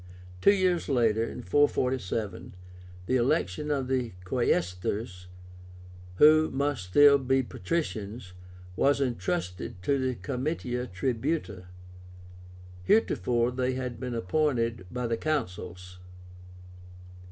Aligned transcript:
Two 0.41 0.51
years 0.55 0.89
later 0.89 1.27
(447), 1.43 2.55
the 3.05 3.17
election 3.17 3.69
of 3.69 3.87
the 3.87 4.13
Quaestors, 4.25 5.27
who 6.15 6.49
must 6.49 6.85
still 6.85 7.19
be 7.19 7.43
patricians, 7.43 8.33
was 8.75 8.99
intrusted 8.99 9.75
to 9.83 9.99
the 9.99 10.15
Comitia 10.15 10.87
Tribúta. 10.87 11.65
Heretofore 12.83 13.51
they 13.51 13.73
had 13.73 13.99
been 13.99 14.15
appointed 14.15 14.87
by 14.89 15.05
the 15.05 15.17
Consuls. 15.17 15.99